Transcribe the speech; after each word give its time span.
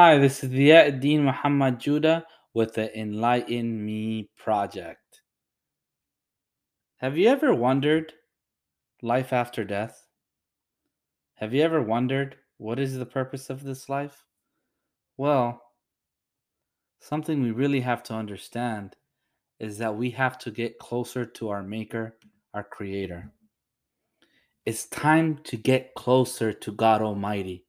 Hi, 0.00 0.16
this 0.16 0.44
is 0.44 0.50
the 0.50 0.92
Dean 0.92 1.24
Muhammad 1.24 1.80
Judah 1.80 2.24
with 2.54 2.74
the 2.74 2.96
Enlighten 2.96 3.84
Me 3.84 4.30
project. 4.36 5.22
Have 6.98 7.18
you 7.18 7.28
ever 7.28 7.52
wondered 7.52 8.12
life 9.02 9.32
after 9.32 9.64
death? 9.64 10.06
Have 11.34 11.52
you 11.52 11.62
ever 11.62 11.82
wondered 11.82 12.36
what 12.58 12.78
is 12.78 12.96
the 12.96 13.06
purpose 13.06 13.50
of 13.50 13.64
this 13.64 13.88
life? 13.88 14.24
Well, 15.16 15.60
something 17.00 17.42
we 17.42 17.50
really 17.50 17.80
have 17.80 18.04
to 18.04 18.14
understand 18.14 18.94
is 19.58 19.78
that 19.78 19.96
we 19.96 20.10
have 20.10 20.38
to 20.38 20.52
get 20.52 20.78
closer 20.78 21.24
to 21.24 21.48
our 21.48 21.64
Maker, 21.64 22.16
our 22.54 22.62
Creator. 22.62 23.32
It's 24.64 24.86
time 24.86 25.40
to 25.42 25.56
get 25.56 25.96
closer 25.96 26.52
to 26.52 26.70
God 26.70 27.02
Almighty. 27.02 27.64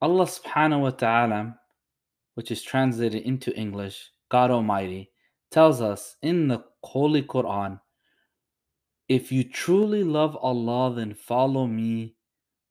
Allah 0.00 0.26
subhanahu 0.26 0.80
wa 0.80 0.90
ta'ala, 0.90 1.58
which 2.34 2.50
is 2.50 2.62
translated 2.62 3.22
into 3.22 3.54
English, 3.54 4.10
God 4.28 4.50
Almighty, 4.50 5.10
tells 5.50 5.80
us 5.80 6.16
in 6.22 6.48
the 6.48 6.64
Holy 6.82 7.22
Quran 7.22 7.80
if 9.08 9.32
you 9.32 9.42
truly 9.42 10.04
love 10.04 10.36
Allah, 10.36 10.94
then 10.94 11.14
follow 11.14 11.66
me, 11.66 12.14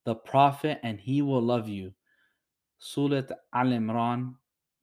the 0.05 0.13
Prophet, 0.13 0.79
and 0.83 0.99
He 0.99 1.23
will 1.23 1.41
love 1.41 1.67
you. 1.67 1.93
Surah 2.77 3.23
Al 3.53 3.67
Imran, 3.67 4.35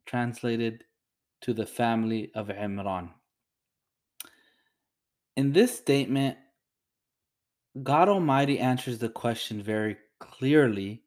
translated 0.04 0.82
to 1.42 1.54
the 1.54 1.64
family 1.66 2.32
of 2.34 2.48
Imran. 2.48 3.10
In 5.36 5.52
this 5.52 5.76
statement, 5.78 6.36
God 7.82 8.08
Almighty 8.08 8.58
answers 8.58 8.98
the 8.98 9.08
question 9.08 9.62
very 9.62 9.96
clearly 10.18 11.02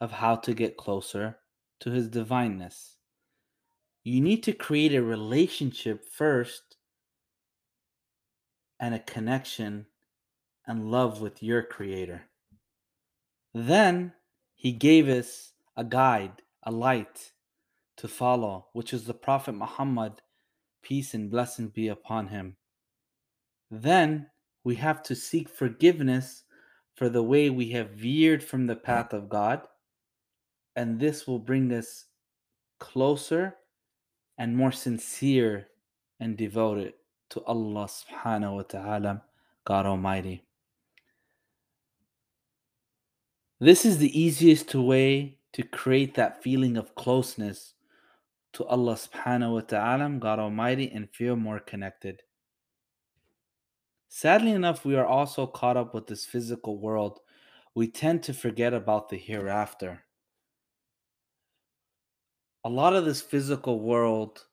of 0.00 0.12
how 0.12 0.36
to 0.36 0.54
get 0.54 0.76
closer 0.76 1.38
to 1.80 1.90
His 1.90 2.08
divineness. 2.08 2.96
You 4.04 4.20
need 4.20 4.42
to 4.44 4.52
create 4.52 4.94
a 4.94 5.02
relationship 5.02 6.04
first 6.04 6.76
and 8.80 8.94
a 8.94 9.00
connection 9.00 9.86
and 10.66 10.90
love 10.90 11.20
with 11.20 11.42
your 11.42 11.62
Creator. 11.62 12.22
Then 13.54 14.12
He 14.54 14.72
gave 14.72 15.08
us 15.08 15.52
a 15.76 15.84
guide, 15.84 16.42
a 16.62 16.70
light 16.70 17.32
to 17.98 18.08
follow, 18.08 18.66
which 18.72 18.92
is 18.92 19.04
the 19.04 19.14
Prophet 19.14 19.52
Muhammad, 19.52 20.22
peace 20.82 21.14
and 21.14 21.30
blessing 21.30 21.68
be 21.68 21.88
upon 21.88 22.28
him. 22.28 22.56
Then 23.70 24.28
we 24.64 24.76
have 24.76 25.02
to 25.04 25.14
seek 25.14 25.48
forgiveness 25.48 26.44
for 26.94 27.08
the 27.08 27.22
way 27.22 27.50
we 27.50 27.70
have 27.70 27.90
veered 27.90 28.42
from 28.42 28.66
the 28.66 28.76
path 28.76 29.12
of 29.12 29.28
God, 29.28 29.66
and 30.78 31.00
this 31.00 31.26
will 31.26 31.40
bring 31.40 31.72
us 31.72 32.04
closer 32.78 33.56
and 34.38 34.56
more 34.56 34.70
sincere 34.70 35.66
and 36.20 36.36
devoted 36.36 36.92
to 37.30 37.42
Allah 37.46 37.88
subhanahu 37.88 38.54
wa 38.54 38.62
ta'ala, 38.62 39.22
God 39.64 39.86
Almighty. 39.86 40.44
This 43.58 43.84
is 43.84 43.98
the 43.98 44.14
easiest 44.14 44.72
way 44.72 45.38
to 45.52 45.64
create 45.64 46.14
that 46.14 46.44
feeling 46.44 46.76
of 46.76 46.94
closeness 46.94 47.74
to 48.52 48.64
Allah 48.66 48.94
subhanahu 48.94 49.54
wa 49.54 49.60
ta'ala, 49.62 50.08
God 50.20 50.38
Almighty, 50.38 50.92
and 50.94 51.10
feel 51.10 51.34
more 51.34 51.58
connected. 51.58 52.22
Sadly 54.08 54.52
enough, 54.52 54.84
we 54.84 54.94
are 54.94 55.06
also 55.06 55.44
caught 55.44 55.76
up 55.76 55.92
with 55.92 56.06
this 56.06 56.24
physical 56.24 56.78
world. 56.78 57.18
We 57.74 57.88
tend 57.88 58.22
to 58.22 58.32
forget 58.32 58.72
about 58.72 59.08
the 59.08 59.18
hereafter. 59.18 60.04
A 62.68 62.78
lot 62.78 62.94
of 62.94 63.06
this 63.06 63.22
physical 63.22 63.80
world 63.80 64.44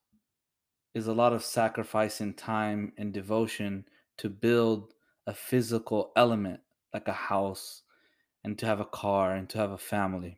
is 0.94 1.08
a 1.08 1.14
lot 1.14 1.34
of 1.34 1.44
sacrifice 1.44 2.22
in 2.22 2.34
time 2.34 2.94
and 2.98 3.12
devotion 3.12 3.84
to 4.20 4.30
build 4.30 4.94
a 5.28 5.34
physical 5.34 6.14
element 6.16 6.62
like 6.94 7.10
a 7.10 7.12
house 7.12 7.82
and 8.46 8.58
to 8.58 8.66
have 8.66 8.80
a 8.80 8.86
car 8.86 9.36
and 9.36 9.50
to 9.50 9.58
have 9.58 9.72
a 9.72 9.78
family. 9.78 10.38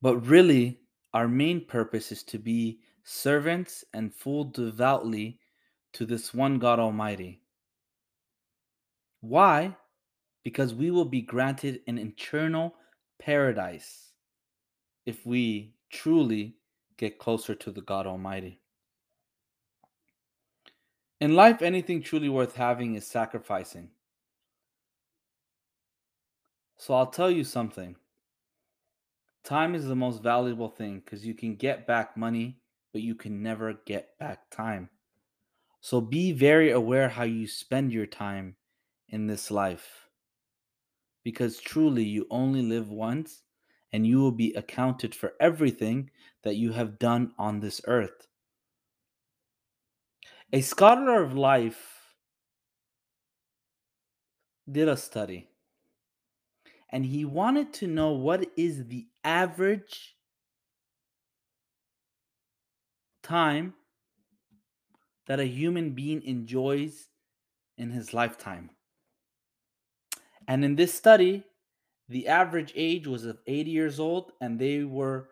But 0.00 0.24
really, 0.24 0.78
our 1.14 1.26
main 1.26 1.64
purpose 1.64 2.12
is 2.12 2.22
to 2.22 2.38
be 2.38 2.78
servants 3.02 3.84
and 3.92 4.14
full 4.14 4.44
devoutly 4.44 5.40
to 5.94 6.06
this 6.06 6.32
one 6.32 6.60
God 6.60 6.78
Almighty. 6.78 7.40
Why? 9.20 9.76
Because 10.44 10.74
we 10.74 10.92
will 10.92 11.06
be 11.06 11.22
granted 11.22 11.80
an 11.88 11.98
eternal 11.98 12.76
paradise 13.18 14.09
if 15.10 15.26
we 15.26 15.74
truly 15.90 16.54
get 16.96 17.18
closer 17.18 17.52
to 17.52 17.72
the 17.72 17.80
God 17.80 18.06
Almighty. 18.06 18.60
In 21.20 21.34
life, 21.34 21.62
anything 21.62 22.00
truly 22.00 22.28
worth 22.28 22.54
having 22.54 22.94
is 22.94 23.04
sacrificing. 23.08 23.90
So 26.78 26.94
I'll 26.94 27.08
tell 27.08 27.30
you 27.30 27.42
something. 27.42 27.96
Time 29.42 29.74
is 29.74 29.86
the 29.86 29.96
most 29.96 30.22
valuable 30.22 30.68
thing 30.68 31.02
because 31.04 31.26
you 31.26 31.34
can 31.34 31.56
get 31.56 31.88
back 31.88 32.16
money, 32.16 32.60
but 32.92 33.02
you 33.02 33.16
can 33.16 33.42
never 33.42 33.80
get 33.84 34.16
back 34.20 34.48
time. 34.50 34.90
So 35.80 36.00
be 36.00 36.30
very 36.30 36.70
aware 36.70 37.08
how 37.08 37.24
you 37.24 37.48
spend 37.48 37.92
your 37.92 38.06
time 38.06 38.54
in 39.08 39.26
this 39.26 39.50
life. 39.50 40.08
Because 41.24 41.58
truly, 41.58 42.04
you 42.04 42.28
only 42.30 42.62
live 42.62 42.90
once 42.90 43.42
and 43.92 44.06
you 44.06 44.20
will 44.20 44.32
be 44.32 44.52
accounted 44.54 45.14
for 45.14 45.32
everything 45.40 46.10
that 46.42 46.56
you 46.56 46.72
have 46.72 46.98
done 46.98 47.32
on 47.38 47.60
this 47.60 47.80
earth. 47.86 48.28
A 50.52 50.60
scholar 50.60 51.22
of 51.22 51.34
life 51.34 52.00
did 54.70 54.88
a 54.88 54.96
study 54.96 55.48
and 56.90 57.04
he 57.04 57.24
wanted 57.24 57.72
to 57.74 57.86
know 57.86 58.12
what 58.12 58.46
is 58.56 58.86
the 58.86 59.06
average 59.24 60.16
time 63.22 63.74
that 65.26 65.38
a 65.38 65.44
human 65.44 65.90
being 65.90 66.22
enjoys 66.22 67.08
in 67.78 67.90
his 67.90 68.12
lifetime. 68.12 68.70
And 70.48 70.64
in 70.64 70.74
this 70.74 70.92
study, 70.92 71.44
the 72.10 72.26
average 72.26 72.72
age 72.74 73.06
was 73.06 73.24
of 73.24 73.38
80 73.46 73.70
years 73.70 74.00
old, 74.00 74.32
and 74.40 74.58
they 74.58 74.82
were 74.82 75.28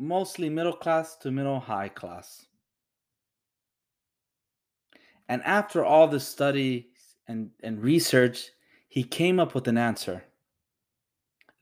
mostly 0.00 0.50
middle 0.50 0.72
class 0.72 1.16
to 1.18 1.30
middle 1.30 1.60
high 1.60 1.88
class. 1.88 2.44
And 5.28 5.40
after 5.44 5.84
all 5.84 6.08
the 6.08 6.18
studies 6.18 6.82
and, 7.28 7.50
and 7.62 7.80
research, 7.80 8.50
he 8.88 9.04
came 9.04 9.38
up 9.38 9.54
with 9.54 9.68
an 9.68 9.78
answer. 9.78 10.24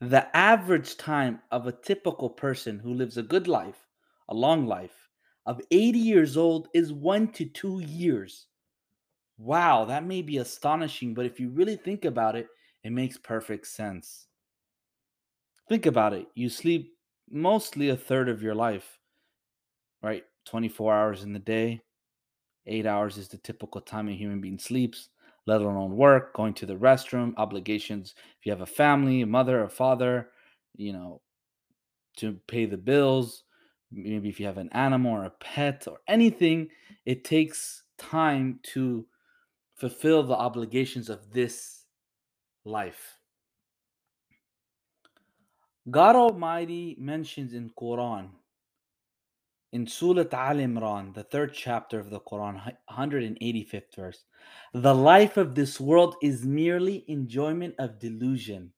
The 0.01 0.35
average 0.35 0.97
time 0.97 1.39
of 1.51 1.67
a 1.67 1.71
typical 1.71 2.29
person 2.31 2.79
who 2.79 2.95
lives 2.95 3.17
a 3.17 3.23
good 3.23 3.47
life, 3.47 3.87
a 4.29 4.33
long 4.33 4.65
life, 4.65 5.09
of 5.45 5.61
80 5.69 5.99
years 5.99 6.37
old 6.37 6.69
is 6.73 6.91
one 6.91 7.27
to 7.33 7.45
two 7.45 7.81
years. 7.81 8.47
Wow, 9.37 9.85
that 9.85 10.05
may 10.05 10.23
be 10.23 10.37
astonishing, 10.37 11.13
but 11.13 11.27
if 11.27 11.39
you 11.39 11.49
really 11.49 11.75
think 11.75 12.05
about 12.05 12.35
it, 12.35 12.47
it 12.83 12.91
makes 12.91 13.17
perfect 13.17 13.67
sense. 13.67 14.27
Think 15.69 15.85
about 15.85 16.13
it. 16.13 16.27
You 16.35 16.49
sleep 16.49 16.93
mostly 17.29 17.89
a 17.89 17.97
third 17.97 18.29
of 18.29 18.43
your 18.43 18.55
life, 18.55 18.99
right? 20.01 20.23
24 20.45 20.93
hours 20.93 21.23
in 21.23 21.33
the 21.33 21.39
day. 21.39 21.81
Eight 22.65 22.85
hours 22.85 23.17
is 23.17 23.27
the 23.27 23.37
typical 23.37 23.81
time 23.81 24.09
a 24.09 24.13
human 24.13 24.41
being 24.41 24.59
sleeps 24.59 25.09
let 25.45 25.61
alone 25.61 25.95
work, 25.95 26.33
going 26.33 26.53
to 26.55 26.65
the 26.65 26.75
restroom, 26.75 27.33
obligations. 27.37 28.15
If 28.39 28.45
you 28.45 28.51
have 28.51 28.61
a 28.61 28.65
family, 28.65 29.21
a 29.21 29.25
mother, 29.25 29.63
a 29.63 29.69
father, 29.69 30.29
you 30.75 30.93
know, 30.93 31.21
to 32.17 32.33
pay 32.47 32.65
the 32.65 32.77
bills, 32.77 33.43
maybe 33.91 34.29
if 34.29 34.39
you 34.39 34.45
have 34.45 34.57
an 34.57 34.69
animal 34.71 35.11
or 35.11 35.25
a 35.25 35.29
pet 35.29 35.85
or 35.87 35.99
anything, 36.07 36.69
it 37.05 37.23
takes 37.23 37.83
time 37.97 38.59
to 38.63 39.05
fulfill 39.75 40.23
the 40.23 40.35
obligations 40.35 41.09
of 41.09 41.31
this 41.31 41.82
life. 42.65 43.17
God 45.89 46.15
Almighty 46.15 46.95
mentions 46.99 47.53
in 47.53 47.69
Quran 47.71 48.29
in 49.73 49.87
Surah 49.87 50.25
Al 50.31 50.57
Imran, 50.57 51.15
the 51.15 51.23
third 51.23 51.51
chapter 51.51 51.99
of 51.99 52.11
the 52.11 52.19
Quran, 52.19 52.61
185th 52.91 53.95
verse, 53.95 54.23
the 54.71 54.93
life 54.93 55.35
of 55.35 55.55
this 55.55 55.79
world 55.79 56.15
is 56.21 56.45
merely 56.45 57.03
enjoyment 57.07 57.73
of 57.79 57.97
delusion. 57.97 58.71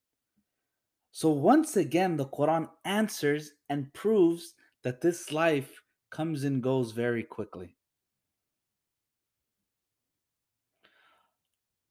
So, 1.12 1.28
once 1.28 1.76
again, 1.76 2.16
the 2.16 2.26
Quran 2.26 2.70
answers 2.86 3.52
and 3.68 3.92
proves 3.92 4.54
that 4.84 5.02
this 5.02 5.32
life 5.32 5.82
comes 6.10 6.44
and 6.44 6.62
goes 6.62 6.92
very 6.92 7.22
quickly. 7.22 7.76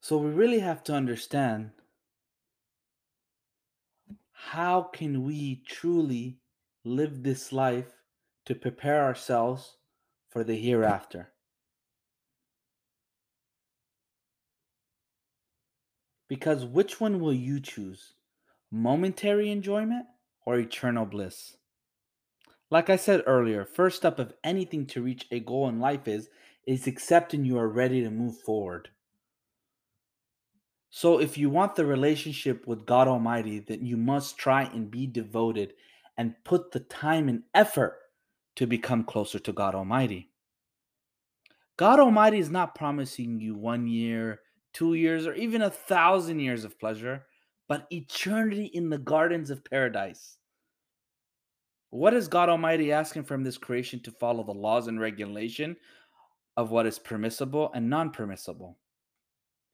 So, 0.01 0.17
we 0.17 0.31
really 0.31 0.59
have 0.59 0.83
to 0.85 0.93
understand 0.93 1.69
how 4.51 4.83
can 4.83 5.23
we 5.23 5.63
truly 5.67 6.37
live 6.83 7.23
this 7.23 7.51
life 7.51 8.03
to 8.45 8.53
prepare 8.53 9.03
ourselves 9.03 9.77
for 10.29 10.43
the 10.43 10.55
hereafter? 10.55 11.31
Because 16.29 16.63
which 16.63 17.01
one 17.01 17.19
will 17.19 17.33
you 17.33 17.59
choose? 17.59 18.13
Momentary 18.71 19.49
enjoyment 19.49 20.05
or 20.45 20.59
eternal 20.59 21.07
bliss? 21.07 21.57
Like 22.69 22.91
I 22.91 22.97
said 22.97 23.23
earlier, 23.25 23.65
first 23.65 23.97
step 23.97 24.19
of 24.19 24.33
anything 24.43 24.85
to 24.87 25.01
reach 25.01 25.25
a 25.31 25.39
goal 25.39 25.67
in 25.67 25.79
life 25.79 26.07
is 26.07 26.29
is 26.67 26.85
accepting 26.85 27.45
you 27.45 27.57
are 27.57 27.67
ready 27.67 28.03
to 28.03 28.11
move 28.11 28.37
forward. 28.37 28.89
So 30.95 31.19
if 31.19 31.37
you 31.37 31.49
want 31.49 31.75
the 31.75 31.85
relationship 31.85 32.65
with 32.67 32.85
God 32.85 33.09
Almighty, 33.09 33.59
then 33.59 33.85
you 33.85 33.97
must 33.97 34.37
try 34.37 34.63
and 34.63 34.89
be 34.89 35.05
devoted 35.05 35.73
and 36.17 36.41
put 36.45 36.71
the 36.71 36.79
time 36.79 37.27
and 37.27 37.43
effort 37.53 37.97
to 38.55 38.65
become 38.65 39.03
closer 39.03 39.37
to 39.37 39.51
God 39.51 39.75
Almighty. 39.75 40.31
God 41.75 41.99
Almighty 41.99 42.39
is 42.39 42.49
not 42.49 42.75
promising 42.75 43.41
you 43.41 43.55
one 43.55 43.87
year, 43.87 44.39
two 44.71 44.93
years, 44.93 45.27
or 45.27 45.33
even 45.33 45.63
a 45.63 45.69
thousand 45.69 46.39
years 46.39 46.63
of 46.63 46.79
pleasure, 46.79 47.25
but 47.67 47.87
eternity 47.91 48.67
in 48.67 48.89
the 48.89 48.97
gardens 48.97 49.49
of 49.49 49.65
paradise. 49.65 50.37
What 51.89 52.13
is 52.13 52.29
God 52.29 52.47
Almighty 52.47 52.93
asking 52.93 53.25
from 53.25 53.43
this 53.43 53.57
creation 53.57 53.99
to 54.03 54.11
follow 54.11 54.45
the 54.45 54.53
laws 54.53 54.87
and 54.87 54.97
regulation 55.01 55.75
of 56.55 56.71
what 56.71 56.85
is 56.85 56.99
permissible 56.99 57.69
and 57.73 57.89
non 57.89 58.11
permissible? 58.11 58.77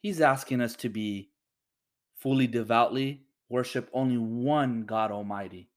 He's 0.01 0.19
asking 0.19 0.61
us 0.61 0.75
to 0.77 0.89
be 0.89 1.29
fully 2.15 2.47
devoutly 2.47 3.23
worship 3.49 3.89
only 3.93 4.17
one 4.17 4.83
God 4.85 5.11
Almighty. 5.11 5.69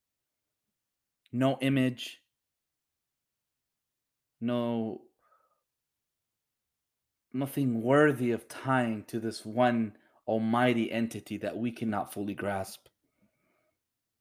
No 1.32 1.58
image, 1.60 2.20
no 4.40 5.02
nothing 7.32 7.82
worthy 7.82 8.30
of 8.30 8.48
tying 8.48 9.02
to 9.04 9.18
this 9.18 9.44
one 9.44 9.96
almighty 10.28 10.90
entity 10.90 11.36
that 11.38 11.56
we 11.56 11.72
cannot 11.72 12.12
fully 12.12 12.34
grasp. 12.34 12.86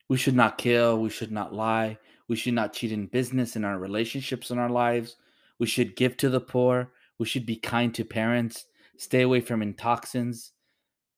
We 0.09 0.17
should 0.17 0.35
not 0.35 0.57
kill, 0.57 0.99
we 0.99 1.09
should 1.09 1.31
not 1.31 1.53
lie, 1.53 1.97
we 2.27 2.35
should 2.35 2.55
not 2.55 2.73
cheat 2.73 2.91
in 2.91 3.05
business, 3.05 3.55
in 3.55 3.63
our 3.63 3.77
relationships, 3.77 4.49
in 4.49 4.57
our 4.57 4.69
lives. 4.69 5.15
We 5.59 5.67
should 5.67 5.95
give 5.95 6.17
to 6.17 6.29
the 6.29 6.41
poor, 6.41 6.91
we 7.19 7.25
should 7.27 7.45
be 7.45 7.55
kind 7.55 7.93
to 7.93 8.03
parents, 8.03 8.65
stay 9.03 9.21
away 9.21 9.41
from 9.41 9.61
intoxins, 9.61 10.51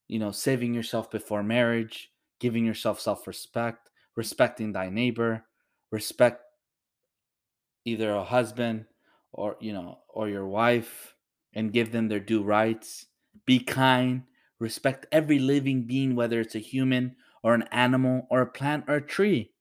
you 0.08 0.20
know, 0.20 0.32
saving 0.32 0.74
yourself 0.74 1.10
before 1.12 1.44
marriage, 1.44 2.12
giving 2.40 2.66
yourself 2.66 3.00
self 3.00 3.28
respect, 3.28 3.90
respecting 4.16 4.74
thy 4.74 4.90
neighbor, 4.90 5.46
respect 5.92 6.42
either 7.86 8.12
a 8.12 8.24
husband 8.24 8.86
or, 9.32 9.56
you 9.60 9.74
know, 9.74 10.00
or 10.10 10.28
your 10.28 10.48
wife 10.48 11.16
and 11.54 11.74
give 11.74 11.92
them 11.92 12.08
their 12.08 12.20
due 12.20 12.44
rights. 12.44 13.06
Be 13.46 13.60
kind, 13.60 14.24
respect 14.60 15.06
every 15.12 15.40
living 15.40 15.84
being, 15.84 16.16
whether 16.16 16.40
it's 16.40 16.56
a 16.56 16.60
human 16.60 17.16
or 17.44 17.54
an 17.54 17.64
animal 17.72 18.28
or 18.32 18.42
a 18.42 18.48
plant 18.48 18.86
or 18.88 18.96
a 18.96 19.02
tree. 19.02 19.52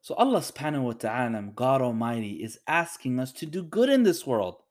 So 0.00 0.14
Allah 0.14 0.40
subhanahu 0.40 0.82
wa 0.82 0.92
ta'ala, 0.92 1.42
God 1.54 1.82
Almighty, 1.82 2.42
is 2.42 2.58
asking 2.66 3.20
us 3.20 3.30
to 3.32 3.46
do 3.46 3.62
good 3.62 3.90
in 3.90 4.04
this 4.04 4.26
world. 4.26 4.62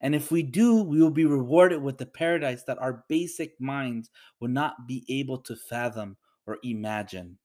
And 0.00 0.14
if 0.14 0.30
we 0.30 0.42
do, 0.42 0.82
we 0.82 1.00
will 1.00 1.10
be 1.10 1.24
rewarded 1.24 1.82
with 1.82 1.98
the 1.98 2.06
paradise 2.06 2.62
that 2.64 2.78
our 2.78 3.04
basic 3.08 3.58
minds 3.60 4.10
will 4.40 4.48
not 4.48 4.86
be 4.86 5.04
able 5.08 5.38
to 5.38 5.56
fathom 5.56 6.16
or 6.46 6.58
imagine. 6.62 7.38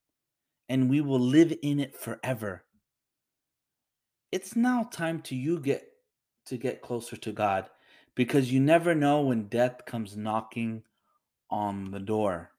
And 0.67 0.89
we 0.89 1.01
will 1.01 1.19
live 1.19 1.53
in 1.63 1.79
it 1.79 1.95
forever. 1.95 2.65
It's 4.31 4.55
now 4.55 4.83
time 4.91 5.21
to 5.23 5.35
you 5.35 5.59
get 5.59 5.83
to 6.45 6.57
get 6.57 6.81
closer 6.81 7.15
to 7.15 7.31
God 7.31 7.69
because 8.15 8.51
you 8.51 8.59
never 8.59 8.93
know 8.93 9.21
when 9.21 9.47
death 9.47 9.85
comes 9.85 10.17
knocking 10.17 10.83
on 11.49 11.91
the 11.91 11.99
door. 11.99 12.51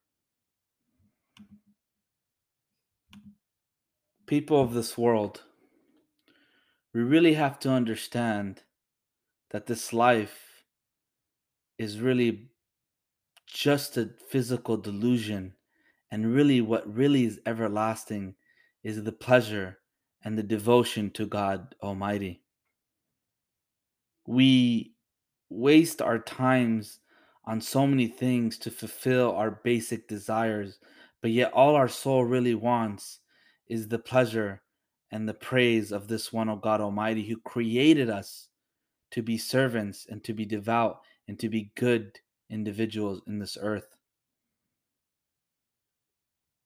People 4.26 4.60
of 4.62 4.74
this 4.74 4.96
world, 4.96 5.42
we 6.94 7.00
really 7.00 7.34
have 7.34 7.58
to 7.60 7.70
understand 7.70 8.62
that 9.50 9.66
this 9.66 9.92
life 9.92 10.64
is 11.78 12.00
really 12.00 12.50
just 13.46 13.96
a 13.96 14.10
physical 14.28 14.76
delusion 14.76 15.52
and 16.10 16.34
really 16.34 16.60
what 16.60 16.92
really 16.92 17.24
is 17.24 17.40
everlasting 17.46 18.34
is 18.82 19.02
the 19.02 19.12
pleasure 19.12 19.78
and 20.24 20.36
the 20.36 20.42
devotion 20.42 21.10
to 21.10 21.26
God 21.26 21.74
Almighty. 21.82 22.42
We 24.26 24.94
waste 25.48 26.00
our 26.02 26.18
times 26.18 27.00
on 27.44 27.60
so 27.60 27.86
many 27.86 28.06
things 28.06 28.58
to 28.58 28.70
fulfill 28.70 29.32
our 29.32 29.60
basic 29.64 30.06
desires, 30.06 30.78
but 31.22 31.30
yet 31.30 31.52
all 31.52 31.74
our 31.74 31.88
soul 31.88 32.24
really 32.24 32.54
wants 32.54 33.20
is 33.68 33.88
the 33.88 33.98
pleasure 33.98 34.62
and 35.10 35.28
the 35.28 35.34
praise 35.34 35.90
of 35.90 36.06
this 36.06 36.32
one, 36.32 36.48
O 36.48 36.56
God 36.56 36.80
Almighty, 36.80 37.26
who 37.26 37.36
created 37.38 38.08
us 38.08 38.49
to 39.10 39.22
be 39.22 39.38
servants 39.38 40.06
and 40.08 40.22
to 40.24 40.32
be 40.32 40.44
devout 40.44 41.00
and 41.28 41.38
to 41.38 41.48
be 41.48 41.72
good 41.76 42.18
individuals 42.48 43.22
in 43.26 43.38
this 43.38 43.56
earth. 43.60 43.96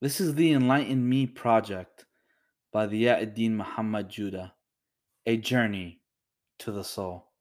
This 0.00 0.20
is 0.20 0.34
the 0.34 0.52
Enlighten 0.52 1.08
Me 1.08 1.26
project 1.26 2.06
by 2.72 2.86
the 2.86 3.04
Ya'uddin 3.04 3.52
Muhammad 3.52 4.08
Judah, 4.08 4.54
a 5.26 5.36
journey 5.36 6.00
to 6.58 6.72
the 6.72 6.84
soul. 6.84 7.33